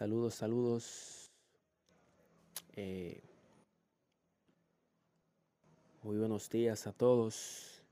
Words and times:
Saludos, 0.00 0.34
saludos. 0.34 1.30
Eh, 2.74 3.20
muy 6.02 6.16
buenos 6.16 6.48
días 6.48 6.86
a 6.86 6.92
todos 6.92 7.82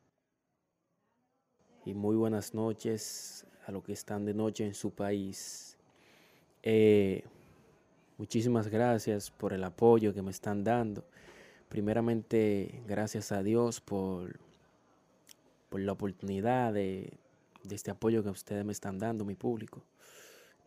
y 1.84 1.92
muy 1.92 2.16
buenas 2.16 2.54
noches 2.54 3.44
a 3.66 3.72
los 3.72 3.84
que 3.84 3.92
están 3.92 4.24
de 4.24 4.32
noche 4.32 4.64
en 4.64 4.72
su 4.72 4.90
país. 4.90 5.76
Eh, 6.62 7.24
muchísimas 8.16 8.68
gracias 8.68 9.30
por 9.30 9.52
el 9.52 9.62
apoyo 9.62 10.14
que 10.14 10.22
me 10.22 10.30
están 10.30 10.64
dando. 10.64 11.04
Primeramente, 11.68 12.80
gracias 12.86 13.32
a 13.32 13.42
Dios 13.42 13.82
por, 13.82 14.40
por 15.68 15.80
la 15.80 15.92
oportunidad 15.92 16.72
de, 16.72 17.12
de 17.64 17.74
este 17.74 17.90
apoyo 17.90 18.22
que 18.22 18.30
ustedes 18.30 18.64
me 18.64 18.72
están 18.72 18.98
dando, 18.98 19.26
mi 19.26 19.34
público. 19.34 19.82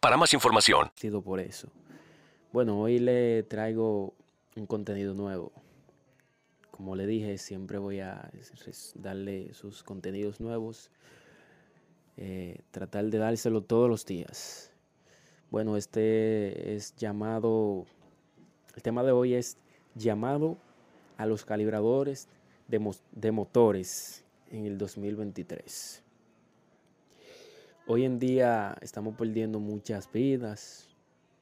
para 0.00 0.16
más 0.16 0.32
información. 0.34 0.90
Por 1.22 1.40
eso. 1.40 1.68
Bueno, 2.52 2.80
hoy 2.80 2.98
le 2.98 3.42
traigo 3.44 4.14
un 4.56 4.66
contenido 4.66 5.14
nuevo. 5.14 5.52
Como 6.70 6.96
le 6.96 7.06
dije, 7.06 7.38
siempre 7.38 7.78
voy 7.78 8.00
a 8.00 8.30
darle 8.94 9.54
sus 9.54 9.82
contenidos 9.82 10.40
nuevos. 10.40 10.90
Eh, 12.16 12.60
tratar 12.70 13.06
de 13.06 13.18
dárselo 13.18 13.62
todos 13.62 13.88
los 13.88 14.04
días. 14.04 14.70
Bueno, 15.50 15.76
este 15.76 16.74
es 16.74 16.94
llamado, 16.96 17.86
el 18.74 18.82
tema 18.82 19.02
de 19.02 19.12
hoy 19.12 19.34
es 19.34 19.56
llamado 19.94 20.56
a 21.16 21.26
los 21.26 21.44
calibradores 21.44 22.28
de, 22.68 22.94
de 23.12 23.32
motores 23.32 24.24
en 24.50 24.66
el 24.66 24.78
2023. 24.78 26.02
Hoy 27.84 28.04
en 28.04 28.20
día 28.20 28.76
estamos 28.80 29.16
perdiendo 29.16 29.58
muchas 29.58 30.10
vidas 30.12 30.88